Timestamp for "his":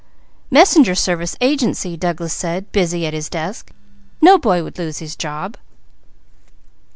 3.13-3.29, 4.97-5.15